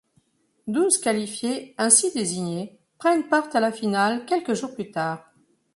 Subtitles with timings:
[0.65, 5.31] Douze qualifiés ainsi désignés prennent part à la finale quelques jours plus tard.